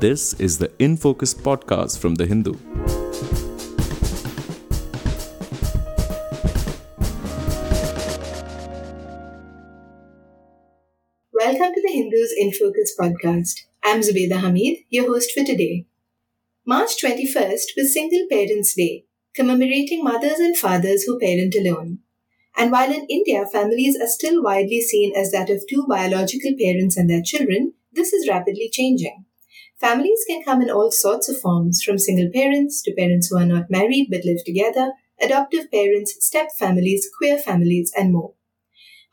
[0.00, 2.54] This is the In Focus podcast from The Hindu.
[11.34, 13.66] Welcome to the Hindus in Focus podcast.
[13.84, 15.84] I'm Zubeda Hamid, your host for today.
[16.64, 19.04] March 21st was Single Parents Day,
[19.34, 21.98] commemorating mothers and fathers who parent alone.
[22.56, 26.96] And while in India families are still widely seen as that of two biological parents
[26.96, 29.26] and their children, this is rapidly changing.
[29.80, 33.46] Families can come in all sorts of forms, from single parents to parents who are
[33.46, 38.34] not married but live together, adoptive parents, step families, queer families, and more.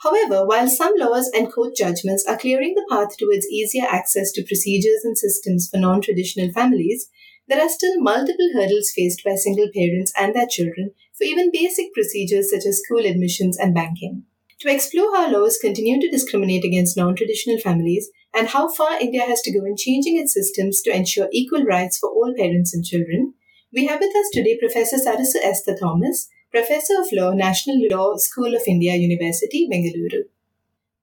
[0.02, 4.44] However, while some laws and court judgments are clearing the path towards easier access to
[4.44, 7.08] procedures and systems for non traditional families,
[7.48, 11.94] there are still multiple hurdles faced by single parents and their children for even basic
[11.94, 14.24] procedures such as school admissions and banking.
[14.60, 19.24] To explore how laws continue to discriminate against non traditional families and how far India
[19.26, 22.86] has to go in changing its systems to ensure equal rights for all parents and
[22.86, 23.34] children,
[23.74, 28.56] we have with us today Professor Sarasu Esther Thomas, Professor of Law, National Law School
[28.56, 30.26] of India, University, Bengaluru.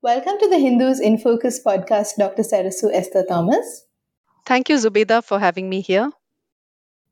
[0.00, 2.44] Welcome to the Hindus in Focus podcast, Dr.
[2.44, 3.86] Sarasu Esther Thomas.
[4.46, 6.12] Thank you, Zubeda, for having me here.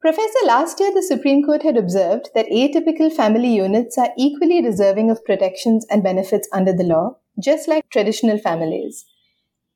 [0.00, 5.10] Professor, last year the Supreme Court had observed that atypical family units are equally deserving
[5.10, 9.04] of protections and benefits under the law, just like traditional families.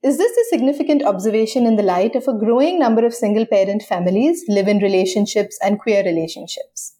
[0.07, 3.83] Is this a significant observation in the light of a growing number of single parent
[3.83, 6.95] families, live in relationships, and queer relationships?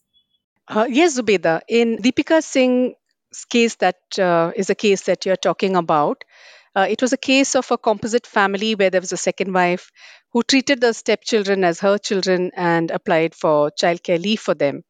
[0.67, 1.61] Uh, yes, Zubeda.
[1.69, 6.25] In Deepika Singh's case, that uh, is a case that you're talking about.
[6.75, 9.89] Uh, it was a case of a composite family where there was a second wife
[10.33, 14.83] who treated the stepchildren as her children and applied for childcare leave for them.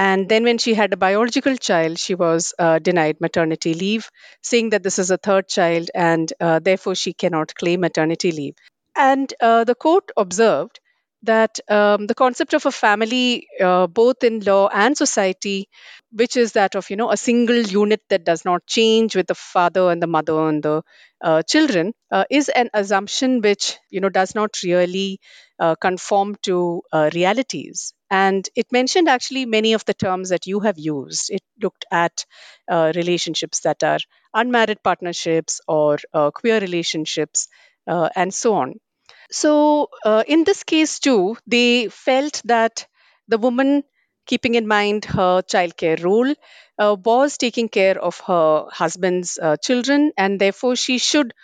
[0.00, 4.10] And then, when she had a biological child, she was uh, denied maternity leave,
[4.42, 8.54] saying that this is a third child and uh, therefore she cannot claim maternity leave.
[8.96, 10.80] And uh, the court observed
[11.22, 15.68] that um, the concept of a family, uh, both in law and society,
[16.12, 19.34] which is that of you know a single unit that does not change with the
[19.34, 20.82] father and the mother and the
[21.20, 25.20] uh, children, uh, is an assumption which you know does not really
[25.58, 27.92] uh, conform to uh, realities.
[28.10, 31.30] And it mentioned actually many of the terms that you have used.
[31.30, 32.24] It looked at
[32.68, 34.00] uh, relationships that are
[34.34, 35.98] unmarried partnerships or
[36.34, 37.48] queer relationships,
[37.86, 38.74] and so on.
[39.32, 42.86] So, uh, in this case, too, they felt that
[43.26, 43.82] the woman,
[44.26, 46.32] keeping in mind her childcare role,
[46.78, 51.34] uh, was taking care of her husband's uh, children, and therefore she should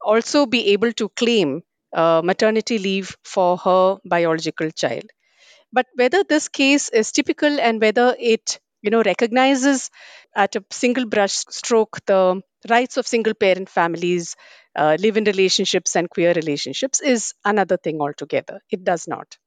[0.00, 1.62] also be able to claim
[1.92, 5.04] uh, maternity leave for her biological child.
[5.72, 9.90] But whether this case is typical and whether it you know recognizes
[10.34, 14.34] at a single brush stroke the rights of single parent families
[14.76, 18.60] uh, live in relationships and queer relationships is another thing altogether.
[18.70, 19.38] It does not.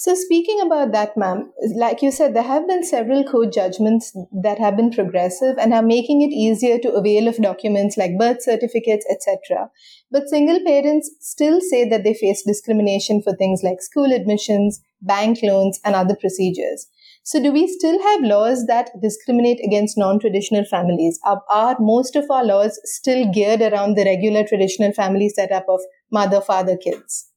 [0.00, 4.60] So speaking about that ma'am like you said there have been several court judgments that
[4.60, 9.04] have been progressive and are making it easier to avail of documents like birth certificates
[9.10, 9.68] etc
[10.12, 15.40] but single parents still say that they face discrimination for things like school admissions bank
[15.42, 16.86] loans and other procedures
[17.28, 21.20] so, do we still have laws that discriminate against non traditional families?
[21.26, 25.78] Are, are, most of our laws still geared around the regular traditional family setup of
[26.10, 27.28] mother, father, kids?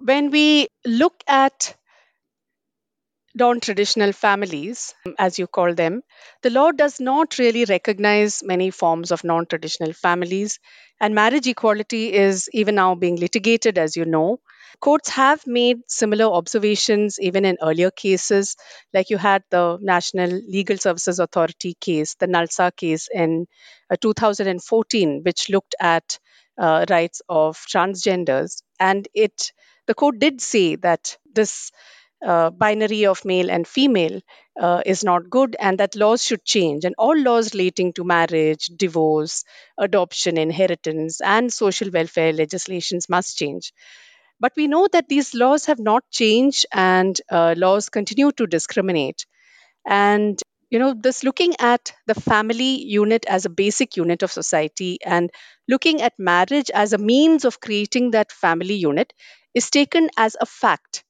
[0.00, 1.74] When we look at
[3.34, 6.02] non traditional families, as you call them,
[6.42, 10.58] the law does not really recognize many forms of non traditional families.
[11.00, 14.40] And marriage equality is even now being litigated, as you know.
[14.80, 18.56] Courts have made similar observations even in earlier cases,
[18.94, 23.46] like you had the National Legal Services Authority case, the NALSA case in
[23.90, 26.18] uh, 2014, which looked at
[26.58, 28.62] uh, rights of transgenders.
[28.80, 29.52] And it
[29.86, 31.70] the court did say that this
[32.24, 34.20] uh, binary of male and female
[34.60, 38.66] uh, is not good and that laws should change and all laws relating to marriage
[38.76, 39.44] divorce
[39.78, 43.72] adoption inheritance and social welfare legislations must change
[44.40, 49.26] but we know that these laws have not changed and uh, laws continue to discriminate
[49.86, 50.40] and
[50.70, 55.30] you know this looking at the family unit as a basic unit of society and
[55.68, 59.12] looking at marriage as a means of creating that family unit
[59.54, 61.04] is taken as a fact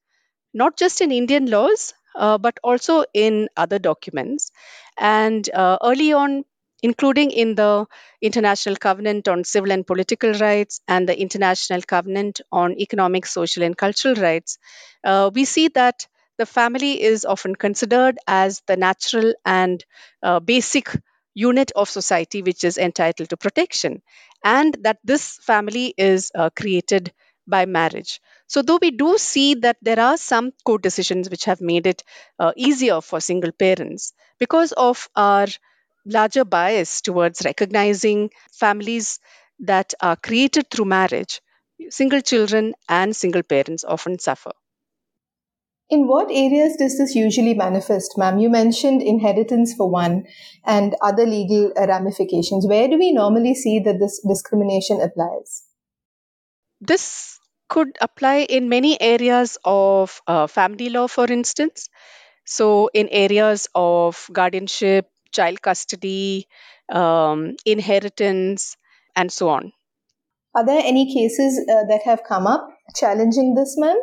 [0.54, 4.50] not just in Indian laws, uh, but also in other documents.
[4.98, 6.44] And uh, early on,
[6.82, 7.86] including in the
[8.20, 13.76] International Covenant on Civil and Political Rights and the International Covenant on Economic, Social, and
[13.76, 14.58] Cultural Rights,
[15.04, 19.84] uh, we see that the family is often considered as the natural and
[20.22, 20.88] uh, basic
[21.34, 24.02] unit of society which is entitled to protection,
[24.44, 27.12] and that this family is uh, created
[27.46, 28.20] by marriage.
[28.46, 32.02] So, though we do see that there are some court decisions which have made it
[32.38, 35.46] uh, easier for single parents because of our
[36.04, 39.20] larger bias towards recognizing families
[39.60, 41.40] that are created through marriage,
[41.90, 44.52] single children and single parents often suffer.
[45.90, 48.38] In what areas does this usually manifest, ma'am?
[48.38, 50.26] You mentioned inheritance for one
[50.66, 52.66] and other legal ramifications.
[52.66, 55.64] Where do we normally see that this discrimination applies?
[56.82, 61.88] This could apply in many areas of uh, family law, for instance.
[62.44, 66.48] So, in areas of guardianship, child custody,
[66.88, 68.76] um, inheritance,
[69.14, 69.72] and so on.
[70.54, 73.98] Are there any cases uh, that have come up challenging this, ma'am?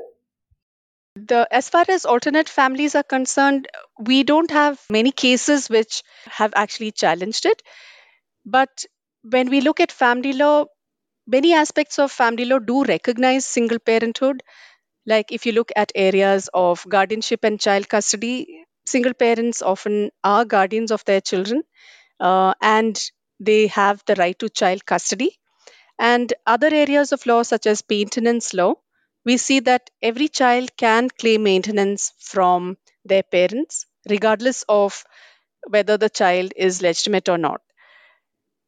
[1.15, 3.67] The as far as alternate families are concerned,
[3.97, 7.61] we don't have many cases which have actually challenged it.
[8.45, 8.85] But
[9.23, 10.65] when we look at family law,
[11.25, 14.43] many aspects of family law do recognize single parenthood.
[15.05, 20.45] Like if you look at areas of guardianship and child custody, single parents often are
[20.45, 21.63] guardians of their children
[22.19, 23.01] uh, and
[23.39, 25.37] they have the right to child custody.
[25.99, 28.75] And other areas of law, such as maintenance law,
[29.25, 35.05] we see that every child can claim maintenance from their parents, regardless of
[35.67, 37.61] whether the child is legitimate or not.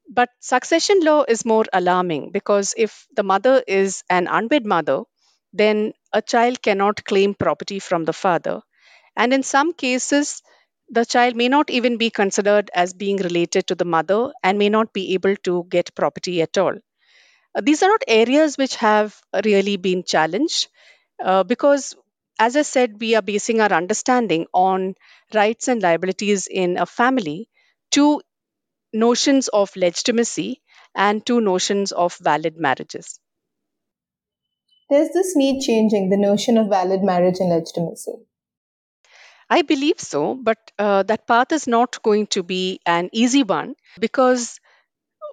[0.09, 5.03] But succession law is more alarming because if the mother is an unwed mother,
[5.53, 8.63] then a child cannot claim property from the father.
[9.17, 10.41] And in some cases,
[10.89, 14.69] the child may not even be considered as being related to the mother and may
[14.69, 16.75] not be able to get property at all.
[17.55, 20.69] Uh, these are not areas which have really been challenged
[21.21, 21.95] uh, because,
[22.39, 24.95] as I said, we are basing our understanding on
[25.33, 27.49] rights and liabilities in a family
[27.91, 28.21] to
[28.93, 30.61] notions of legitimacy
[30.95, 33.19] and two notions of valid marriages.
[34.89, 38.13] Does this need changing, the notion of valid marriage and legitimacy?
[39.49, 43.75] I believe so, but uh, that path is not going to be an easy one
[43.99, 44.59] because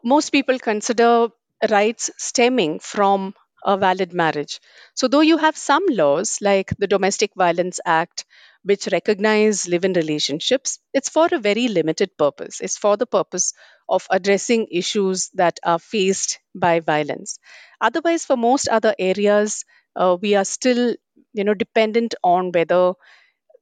[0.04, 1.28] most people consider
[1.70, 3.34] rights stemming from
[3.64, 4.60] a valid marriage.
[4.94, 8.24] So, though you have some laws like the Domestic Violence Act,
[8.64, 12.60] which recognize live in relationships, it's for a very limited purpose.
[12.60, 13.54] It's for the purpose
[13.88, 17.38] of addressing issues that are faced by violence.
[17.80, 19.64] Otherwise, for most other areas,
[19.96, 20.96] uh, we are still
[21.34, 22.94] you know dependent on whether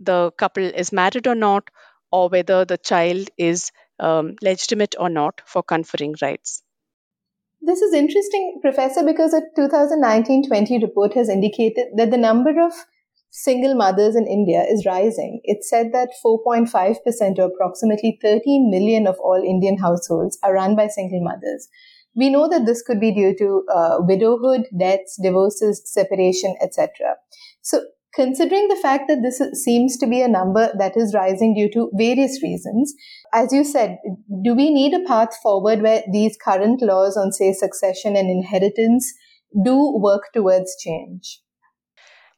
[0.04, 1.70] the couple is married or not
[2.10, 3.70] or whether the child is
[4.00, 6.62] um, legitimate or not for conferring rights
[7.64, 12.72] this is interesting, Professor, because a 2019 20 report has indicated that the number of
[13.30, 15.40] single mothers in India is rising.
[15.44, 20.88] It said that 4.5% or approximately 13 million of all Indian households are run by
[20.88, 21.68] single mothers.
[22.16, 26.90] We know that this could be due to uh, widowhood, deaths, divorces, separation, etc.
[27.62, 27.84] So,
[28.14, 31.90] considering the fact that this seems to be a number that is rising due to
[31.94, 32.94] various reasons,
[33.32, 33.98] as you said,
[34.44, 39.12] do we need a path forward where these current laws on, say, succession and inheritance
[39.64, 41.40] do work towards change?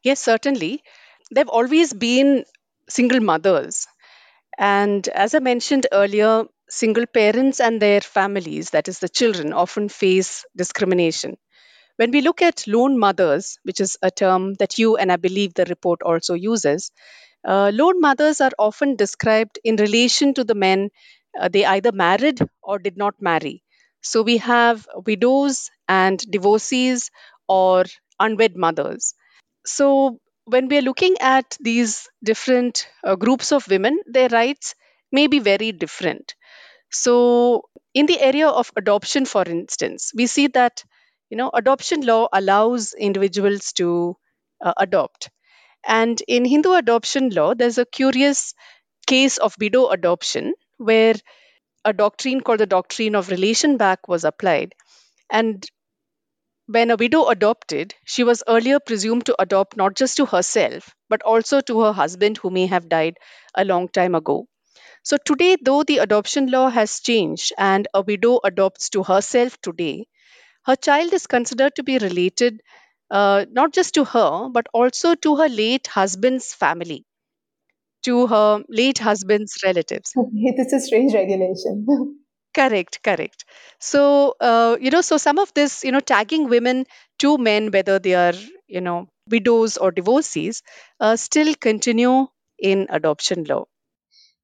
[0.02, 0.82] Yes, certainly.
[1.30, 2.44] There have always been
[2.88, 3.86] single mothers.
[4.58, 9.88] And as I mentioned earlier, single parents and their families, that is, the children, often
[9.88, 11.36] face discrimination.
[11.96, 15.54] When we look at lone mothers, which is a term that you and I believe
[15.54, 16.90] the report also uses,
[17.46, 20.90] uh, lone mothers are often described in relation to the men
[21.38, 23.62] uh, they either married or did not marry.
[24.02, 27.10] So we have widows and divorcees
[27.48, 27.84] or
[28.20, 29.14] unwed mothers.
[29.66, 34.74] So when we are looking at these different uh, groups of women, their rights
[35.10, 36.34] may be very different.
[36.90, 37.64] So
[37.94, 40.84] in the area of adoption, for instance, we see that
[41.34, 44.16] you know adoption law allows individuals to
[44.60, 45.30] uh, adopt.
[45.86, 48.54] And in hindu adoption law there's a curious
[49.06, 51.14] case of widow adoption where
[51.84, 54.74] a doctrine called the doctrine of relation back was applied.
[55.30, 55.66] And
[56.66, 61.22] when a widow adopted she was earlier presumed to adopt not just to herself but
[61.22, 63.16] also to her husband who may have died
[63.54, 64.46] a long time ago.
[65.04, 70.08] So today though the adoption law has changed and a widow adopts to herself today
[70.66, 72.60] her child is considered to be related
[73.10, 77.04] uh, not just to her, but also to her late husband's family,
[78.04, 80.12] to her late husband's relatives.
[80.34, 81.86] It's a strange regulation.
[82.54, 83.44] correct, correct.
[83.80, 86.86] So, uh, you know, so some of this, you know, tagging women
[87.20, 88.34] to men, whether they are,
[88.66, 90.62] you know, widows or divorcees,
[91.00, 92.26] uh, still continue
[92.58, 93.64] in adoption law.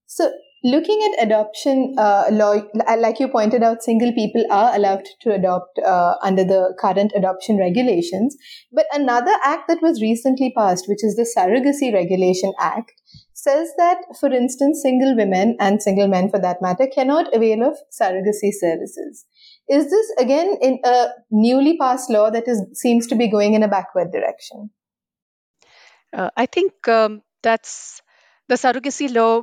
[0.07, 2.57] So, looking at adoption uh, law,
[2.99, 7.59] like you pointed out, single people are allowed to adopt uh, under the current adoption
[7.59, 8.37] regulations.
[8.73, 12.93] But another act that was recently passed, which is the Surrogacy Regulation Act,
[13.33, 17.79] says that, for instance, single women and single men, for that matter, cannot avail of
[17.99, 19.25] surrogacy services.
[19.69, 23.63] Is this again in a newly passed law that is seems to be going in
[23.63, 24.71] a backward direction?
[26.13, 28.03] Uh, I think um, that's
[28.49, 29.43] the surrogacy law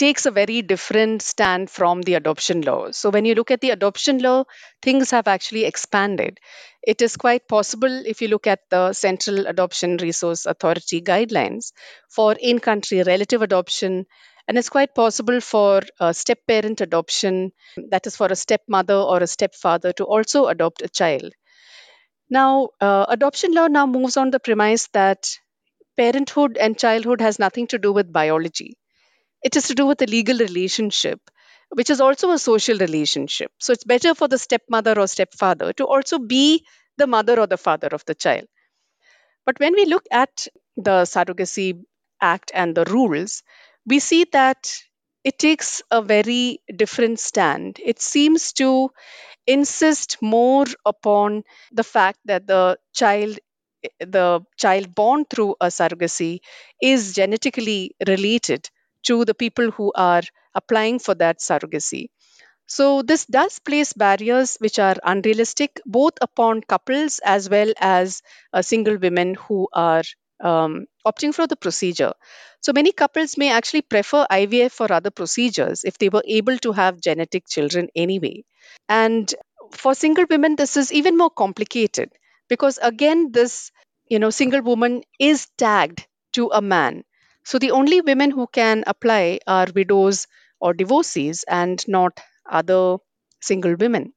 [0.00, 2.90] takes a very different stand from the adoption law.
[2.90, 4.44] So, when you look at the adoption law,
[4.82, 6.40] things have actually expanded.
[6.82, 11.72] It is quite possible, if you look at the Central Adoption Resource Authority guidelines
[12.08, 14.06] for in country relative adoption,
[14.48, 17.52] and it's quite possible for step parent adoption,
[17.90, 21.32] that is, for a stepmother or a stepfather to also adopt a child.
[22.30, 25.28] Now, uh, adoption law now moves on the premise that
[25.96, 28.79] parenthood and childhood has nothing to do with biology
[29.42, 31.20] it is to do with a legal relationship
[31.70, 33.52] which is also a social relationship.
[33.58, 36.64] So it's better for the stepmother or stepfather to also be
[36.96, 38.46] the mother or the father of the child.
[39.44, 41.84] But when we look at the surrogacy
[42.22, 43.42] act and the rules
[43.86, 44.72] we see that
[45.24, 47.78] it takes a very different stand.
[47.84, 48.90] It seems to
[49.46, 53.40] insist more upon the fact that the child
[54.00, 56.40] the child born through a surrogacy
[56.82, 58.70] is genetically related
[59.04, 60.22] to the people who are
[60.54, 62.08] applying for that surrogacy.
[62.66, 68.62] So, this does place barriers which are unrealistic both upon couples as well as uh,
[68.62, 70.04] single women who are
[70.40, 72.14] um, opting for the procedure.
[72.60, 76.72] So, many couples may actually prefer IVF for other procedures if they were able to
[76.72, 78.44] have genetic children anyway.
[78.88, 79.34] And
[79.72, 82.12] for single women, this is even more complicated
[82.48, 83.70] because, again, this
[84.08, 87.04] you know single woman is tagged to a man
[87.44, 90.26] so the only women who can apply are widows
[90.60, 92.98] or divorcees and not other
[93.40, 94.12] single women.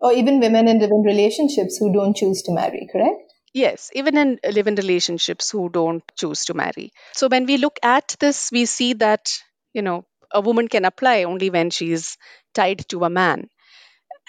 [0.00, 3.32] Or even women in living relationships who don't choose to marry, correct?
[3.52, 6.92] Yes, even in live in relationships who don't choose to marry.
[7.12, 9.30] So when we look at this, we see that,
[9.74, 12.16] you know, a woman can apply only when she's
[12.54, 13.50] tied to a man.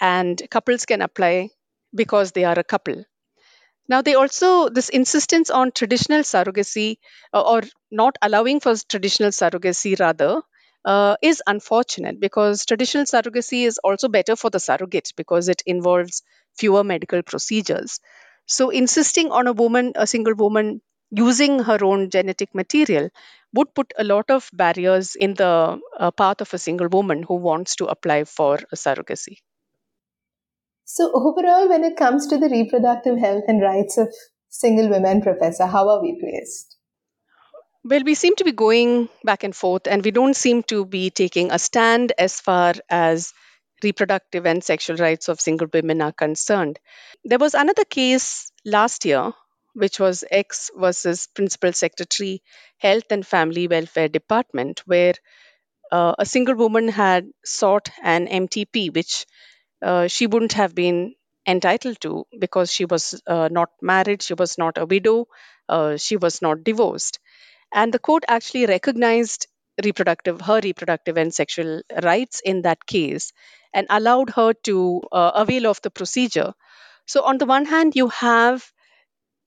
[0.00, 1.50] And couples can apply
[1.94, 3.04] because they are a couple.
[3.88, 6.98] Now, they also, this insistence on traditional surrogacy
[7.32, 10.42] uh, or not allowing for traditional surrogacy, rather,
[10.84, 16.22] uh, is unfortunate because traditional surrogacy is also better for the surrogate because it involves
[16.58, 18.00] fewer medical procedures.
[18.46, 23.08] So, insisting on a woman, a single woman, using her own genetic material
[23.54, 27.36] would put a lot of barriers in the uh, path of a single woman who
[27.36, 29.38] wants to apply for a surrogacy.
[30.94, 34.14] So, overall, when it comes to the reproductive health and rights of
[34.48, 36.76] single women, Professor, how are we placed?
[37.82, 41.10] Well, we seem to be going back and forth, and we don't seem to be
[41.10, 43.32] taking a stand as far as
[43.82, 46.78] reproductive and sexual rights of single women are concerned.
[47.24, 49.32] There was another case last year,
[49.72, 52.40] which was X versus Principal Secretary,
[52.78, 55.14] Health and Family Welfare Department, where
[55.90, 59.26] uh, a single woman had sought an MTP, which
[59.84, 61.14] uh, she wouldn't have been
[61.46, 65.28] entitled to because she was uh, not married, she was not a widow,
[65.68, 67.20] uh, she was not divorced.
[67.74, 69.46] And the court actually recognized
[69.84, 73.32] reproductive her reproductive and sexual rights in that case
[73.74, 76.54] and allowed her to uh, avail of the procedure.
[77.06, 78.70] So on the one hand, you have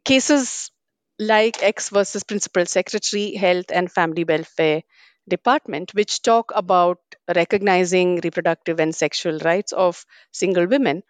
[0.06, 0.72] cases
[1.20, 4.84] like X versus Principal Secretary, Health and Family Welfare
[5.30, 7.00] department, which talk about
[7.36, 11.04] recognizing reproductive and sexual rights of single women.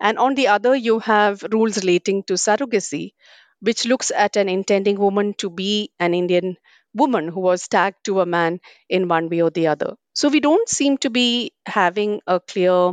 [0.00, 3.12] And on the other, you have rules relating to surrogacy,
[3.60, 6.56] which looks at an intending woman to be an Indian
[6.94, 9.96] woman who was tagged to a man in one way or the other.
[10.14, 12.92] So we don't seem to be having a clear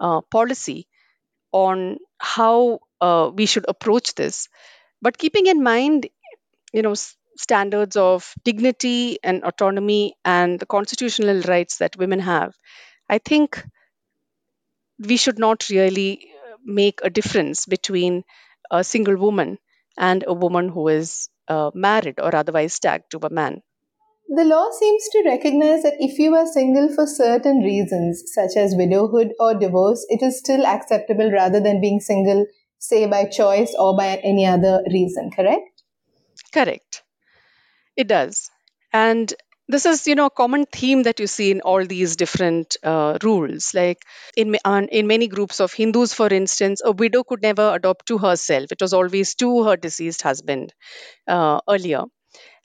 [0.00, 0.88] uh, policy
[1.52, 4.48] on how uh, we should approach this.
[5.02, 6.08] But keeping in mind,
[6.72, 6.94] you know,
[7.38, 12.54] standards of dignity and autonomy and the constitutional rights that women have,
[13.08, 13.64] I think
[14.98, 18.24] we should not really uh, make a difference between
[18.70, 19.58] a single woman
[19.96, 23.62] and a woman who is uh, married or otherwise tagged to a man.
[24.28, 28.74] The law seems to recognize that if you are single for certain reasons, such as
[28.76, 32.44] widowhood or divorce, it is still acceptable rather than being single,
[32.78, 35.82] say by choice or by any other reason, correct?
[36.52, 37.02] Correct.
[37.98, 38.50] It does.
[38.94, 39.32] And
[39.70, 43.18] this is you know a common theme that you see in all these different uh,
[43.22, 43.74] rules.
[43.74, 44.02] Like
[44.36, 44.56] in
[44.90, 48.72] in many groups of hindus for instance a widow could never adopt to herself.
[48.72, 50.72] It was always to her deceased husband
[51.28, 52.04] uh, earlier.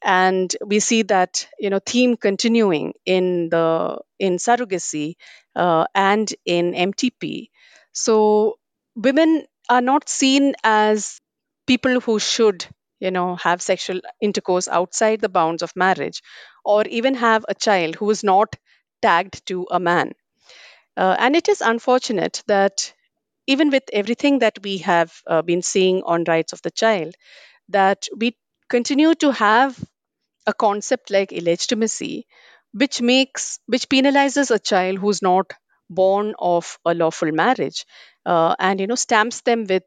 [0.04, 5.16] And we see that you know theme continuing in the in surrogacy
[5.56, 7.50] uh, and in mtp
[7.94, 8.58] so
[8.96, 11.22] women are not seen as
[11.68, 12.66] people who should
[13.04, 16.22] you know have sexual intercourse outside the bounds of marriage
[16.66, 18.56] or even have a child who is not
[19.04, 20.14] tagged to a man.
[20.96, 22.94] Uh, and it is unfortunate that
[23.48, 27.16] even with everything that we have uh, been seeing on rights of the child
[27.70, 28.38] that we
[28.70, 29.80] continue to have
[30.48, 32.28] a concept like illegitimacy
[32.74, 35.54] which makes which penalizes a child who's not
[35.90, 37.86] born of a lawful marriage
[38.26, 39.84] uh, and you know stamps them with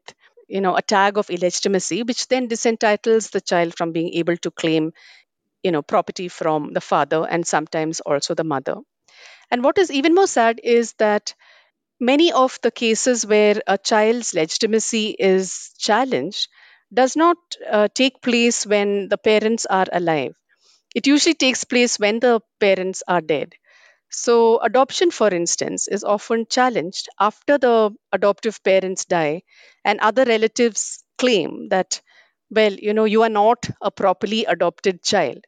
[0.47, 4.51] you know a tag of illegitimacy which then disentitles the child from being able to
[4.51, 4.91] claim
[5.63, 8.77] you know property from the father and sometimes also the mother
[9.51, 11.33] and what is even more sad is that
[11.99, 16.47] many of the cases where a child's legitimacy is challenged
[16.93, 17.37] does not
[17.69, 20.35] uh, take place when the parents are alive
[20.95, 23.53] it usually takes place when the parents are dead.
[24.11, 29.43] So, adoption, for instance, is often challenged after the adoptive parents die,
[29.85, 32.01] and other relatives claim that,
[32.49, 35.45] well, you know, you are not a properly adopted child.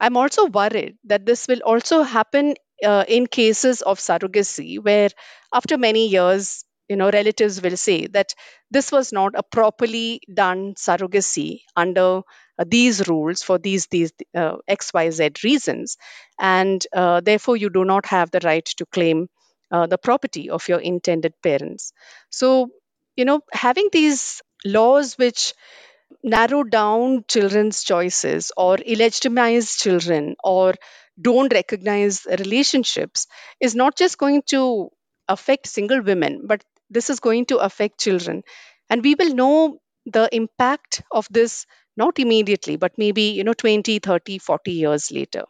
[0.00, 5.10] I'm also worried that this will also happen uh, in cases of surrogacy, where
[5.52, 8.34] after many years, you know, relatives will say that
[8.70, 12.22] this was not a properly done surrogacy under
[12.58, 15.96] uh, these rules for these these uh, X Y Z reasons,
[16.38, 19.28] and uh, therefore you do not have the right to claim
[19.70, 21.92] uh, the property of your intended parents.
[22.30, 22.70] So,
[23.16, 25.54] you know, having these laws which
[26.22, 30.74] narrow down children's choices or illegitimize children or
[31.20, 33.26] don't recognize relationships
[33.60, 34.90] is not just going to
[35.28, 38.42] affect single women, but this is going to affect children.
[38.88, 41.66] And we will know the impact of this
[41.96, 45.44] not immediately, but maybe, you know, 20, 30, 40 years later.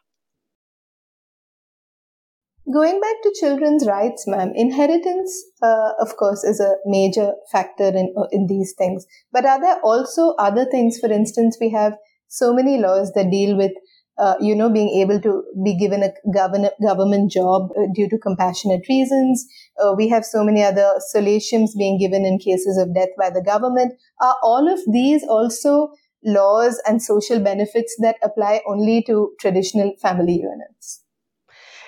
[2.73, 8.15] Going back to children's rights, ma'am, inheritance, uh, of course, is a major factor in,
[8.31, 9.07] in these things.
[9.33, 10.99] But are there also other things?
[10.99, 11.95] For instance, we have
[12.29, 13.73] so many laws that deal with,
[14.21, 18.19] uh, you know, being able to be given a government government job uh, due to
[18.19, 19.47] compassionate reasons.
[19.83, 23.43] Uh, we have so many other solatiums being given in cases of death by the
[23.43, 23.95] government.
[24.21, 30.35] Are all of these also laws and social benefits that apply only to traditional family
[30.35, 31.03] units?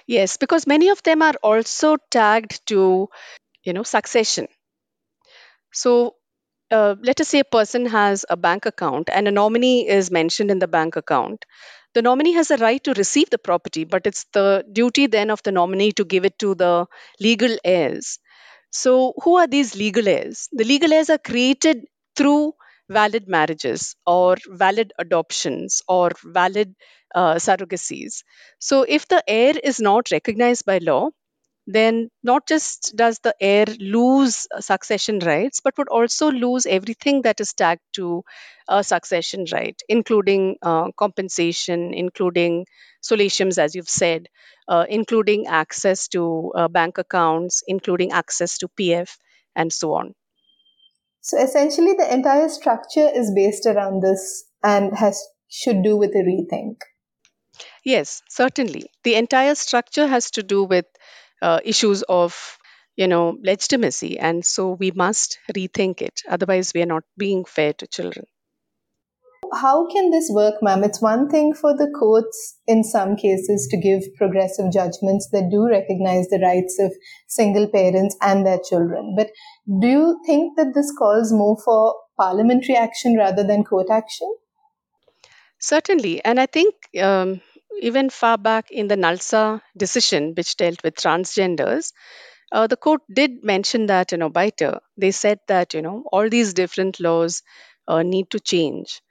[0.06, 3.08] Yes, because many of them are also tagged to,
[3.62, 4.48] you know, succession.
[5.72, 6.16] So
[6.70, 10.50] uh, let us say a person has a bank account and a nominee is mentioned
[10.50, 11.44] in the bank account.
[11.94, 15.42] The nominee has a right to receive the property, but it's the duty then of
[15.42, 16.86] the nominee to give it to the
[17.20, 18.18] legal heirs.
[18.70, 20.48] So, who are these legal heirs?
[20.52, 22.54] The legal heirs are created through
[22.88, 26.74] valid marriages or valid adoptions or valid
[27.14, 28.22] uh, surrogacies.
[28.58, 31.10] So, if the heir is not recognized by law,
[31.66, 37.22] then not just does the heir lose uh, succession rights, but would also lose everything
[37.22, 38.24] that is tagged to
[38.68, 42.66] a succession right, including uh, compensation, including
[43.02, 44.28] solatiums, as you've said,
[44.68, 49.16] uh, including access to uh, bank accounts, including access to PF,
[49.54, 50.14] and so on.
[51.20, 56.24] So essentially, the entire structure is based around this and has should do with a
[56.24, 56.78] rethink.
[57.84, 58.86] Yes, certainly.
[59.04, 60.86] The entire structure has to do with
[61.42, 62.58] uh, issues of
[62.96, 67.72] you know legitimacy and so we must rethink it otherwise we are not being fair
[67.72, 68.26] to children
[69.52, 70.82] how can this work, ma'am?
[70.82, 75.68] It's one thing for the courts in some cases to give progressive judgments that do
[75.68, 76.92] recognize the rights of
[77.28, 79.14] single parents and their children.
[79.16, 79.30] But
[79.80, 84.34] do you think that this calls more for parliamentary action rather than court action?
[85.58, 86.24] Certainly.
[86.24, 87.40] And I think um,
[87.82, 91.92] even far back in the NALSA decision, which dealt with transgenders,
[92.52, 94.80] uh, the court did mention that in Obiter.
[94.96, 97.42] They said that, you know, all these different laws
[97.88, 99.02] uh, need to change.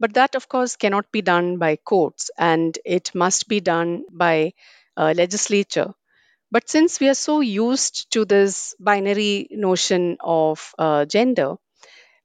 [0.00, 4.54] But that, of course, cannot be done by courts and it must be done by
[4.96, 5.94] uh, legislature.
[6.50, 11.56] But since we are so used to this binary notion of uh, gender,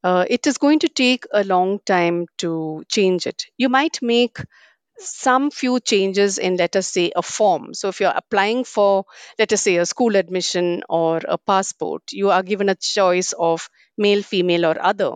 [0.03, 3.45] uh, it is going to take a long time to change it.
[3.57, 4.37] You might make
[4.99, 7.73] some few changes in, let us say, a form.
[7.73, 9.05] So, if you're applying for,
[9.39, 13.69] let us say, a school admission or a passport, you are given a choice of
[13.97, 15.15] male, female, or other.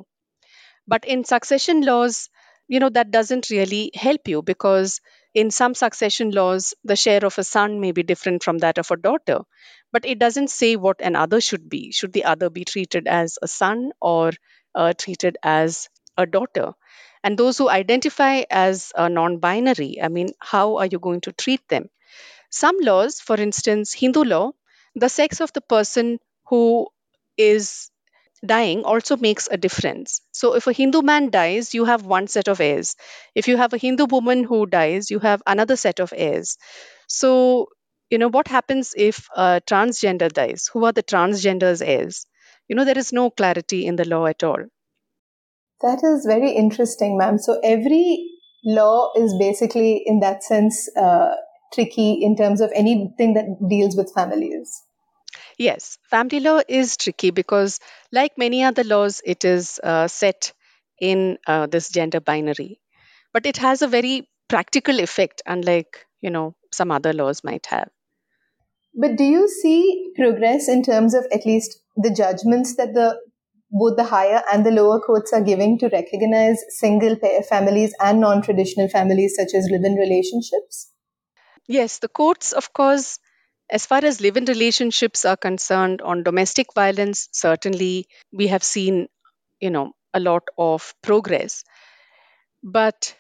[0.88, 2.30] But in succession laws,
[2.70, 5.02] you know, that doesn't really help you because
[5.34, 8.90] in some succession laws, the share of a son may be different from that of
[8.92, 9.42] a daughter.
[9.92, 11.92] But it doesn't say what an other should be.
[11.92, 14.32] Should the other be treated as a son or
[14.76, 16.74] uh, treated as a daughter.
[17.24, 21.22] And those who identify as uh, a non binary, I mean, how are you going
[21.22, 21.90] to treat them?
[22.52, 24.54] Some laws, for instance, Hindu law,
[24.96, 26.88] the sex of the person who
[27.38, 27.92] is
[28.46, 30.22] dying also makes a difference.
[30.32, 32.96] So if a Hindu man dies, you have one set of heirs.
[33.36, 36.58] If you have a Hindu woman who dies, you have another set of heirs.
[37.08, 37.70] So,
[38.10, 40.70] you know, what happens if a transgender dies?
[40.74, 42.26] Who are the transgender's heirs?
[42.68, 44.64] You know, there is no clarity in the law at all.
[45.84, 47.38] That is very interesting, ma'am.
[47.38, 48.30] So every
[48.66, 51.36] law is basically, in that sense, uh,
[51.74, 54.82] tricky in terms of anything that deals with families.
[55.58, 57.80] Yes, family law is tricky because,
[58.12, 60.54] like many other laws, it is uh, set
[61.02, 62.80] in uh, this gender binary.
[63.34, 67.90] But it has a very practical effect, unlike you know some other laws might have.
[68.96, 73.20] But do you see progress in terms of at least the judgments that the
[73.74, 78.22] both the higher and the lower courts are giving to recognize single pair families and
[78.22, 80.92] non-traditional families such as live-in relationships?
[81.68, 83.20] Yes, the courts, of course,
[83.72, 89.08] as far as live in relationships are concerned, on domestic violence, certainly we have seen,
[89.60, 91.64] you know, a lot of progress.
[92.62, 93.16] But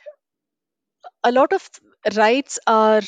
[1.23, 1.67] a lot of
[2.15, 3.01] rights are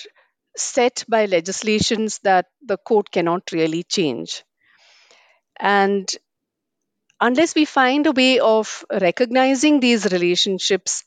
[0.58, 4.44] set by legislations that the court cannot really change.
[5.60, 6.10] And
[7.28, 11.04] unless we find a way of recognizing these relationships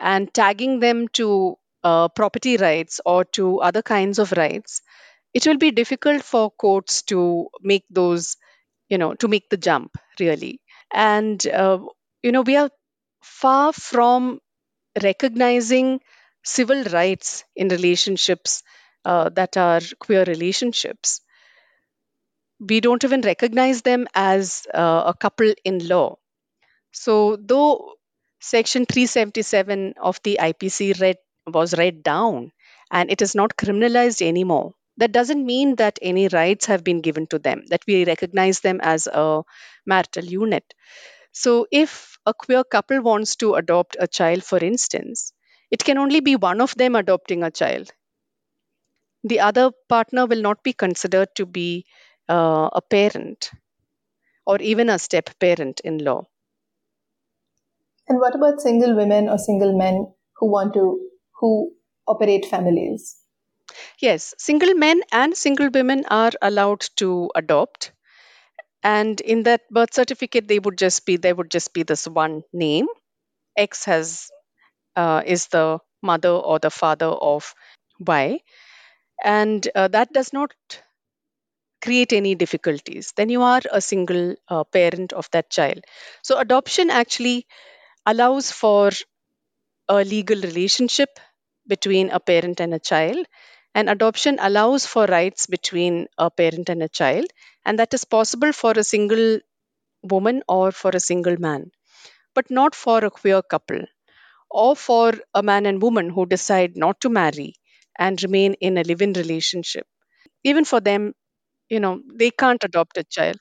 [0.00, 4.82] and tagging them to uh, property rights or to other kinds of rights,
[5.34, 8.36] it will be difficult for courts to make those,
[8.88, 10.60] you know, to make the jump really.
[10.92, 11.80] And, uh,
[12.22, 12.70] you know, we are
[13.22, 14.40] far from
[15.02, 16.00] recognizing
[16.44, 18.62] civil rights in relationships
[19.04, 21.20] uh, that are queer relationships.
[22.60, 26.18] We don't even recognize them as uh, a couple in law.
[26.92, 27.96] So, though
[28.40, 32.52] Section 377 of the IPC read, was read down
[32.90, 37.26] and it is not criminalized anymore, that doesn't mean that any rights have been given
[37.28, 39.42] to them, that we recognize them as a
[39.86, 40.74] marital unit.
[41.32, 45.32] So, if a queer couple wants to adopt a child, for instance,
[45.70, 47.92] it can only be one of them adopting a child.
[49.24, 51.86] The other partner will not be considered to be
[52.30, 53.50] uh, a parent
[54.46, 56.26] or even a step parent in law.
[58.08, 61.00] And what about single women or single men who want to
[61.40, 61.72] who
[62.08, 63.16] operate families?
[64.00, 67.92] Yes, single men and single women are allowed to adopt.
[68.82, 72.42] And in that birth certificate, they would just be there would just be this one
[72.52, 72.88] name.
[73.56, 74.30] X has
[74.96, 77.54] uh, is the mother or the father of
[78.00, 78.40] Y,
[79.24, 80.52] and uh, that does not
[81.82, 83.12] create any difficulties.
[83.16, 85.84] Then you are a single uh, parent of that child.
[86.22, 87.46] So adoption actually
[88.06, 88.90] allows for
[89.90, 91.18] a legal relationship
[91.66, 93.26] between a parent and a child
[93.74, 97.26] and adoption allows for rights between a parent and a child,
[97.64, 99.38] and that is possible for a single
[100.02, 101.70] woman or for a single man,
[102.34, 103.82] but not for a queer couple
[104.50, 107.54] or for a man and woman who decide not to marry
[107.98, 109.86] and remain in a live in relationship.
[110.44, 111.14] Even for them,
[111.70, 113.36] you know, they can't adopt a child.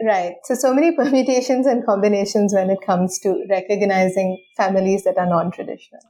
[0.00, 0.34] Right.
[0.44, 5.50] So, so many permutations and combinations when it comes to recognizing families that are non
[5.50, 6.02] traditional.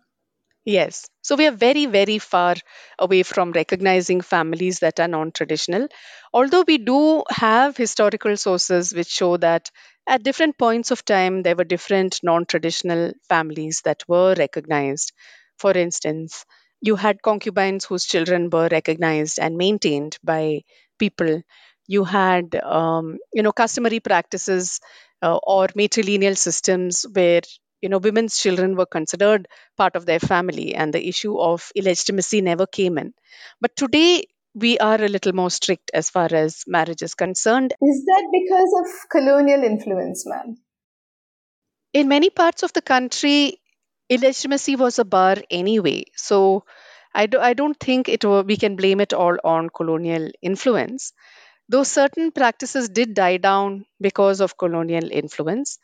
[0.65, 1.09] Yes.
[1.23, 2.55] So we are very, very far
[2.99, 5.89] away from recognizing families that are non traditional.
[6.33, 9.71] Although we do have historical sources which show that
[10.07, 15.13] at different points of time, there were different non traditional families that were recognized.
[15.59, 16.45] For instance,
[16.81, 20.63] you had concubines whose children were recognized and maintained by
[21.05, 21.43] people.
[21.87, 24.81] You had, um, you know, customary practices
[25.23, 27.43] uh, or matrilineal systems where
[27.81, 32.41] you know women's children were considered part of their family and the issue of illegitimacy
[32.41, 33.13] never came in.
[33.61, 37.75] But today we are a little more strict as far as marriage is concerned.
[37.91, 40.57] Is that because of colonial influence ma'am?
[41.93, 43.59] In many parts of the country
[44.09, 46.05] illegitimacy was a bar anyway.
[46.17, 46.65] So
[47.15, 51.13] I, do, I don't think it we can blame it all on colonial influence
[51.69, 55.79] though certain practices did die down because of colonial influence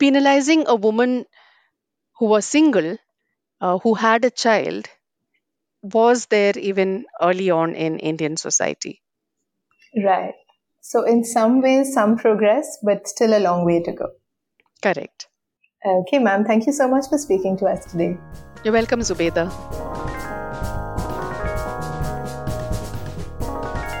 [0.00, 1.26] penalizing a woman
[2.18, 2.96] who was single,
[3.60, 4.88] uh, who had a child,
[5.82, 9.00] was there even early on in Indian society.
[10.04, 10.34] Right.
[10.80, 14.08] So, in some ways, some progress, but still a long way to go.
[14.82, 15.28] Correct.
[15.84, 16.44] Okay, ma'am.
[16.44, 18.16] Thank you so much for speaking to us today.
[18.64, 20.09] You're welcome, Zubeda.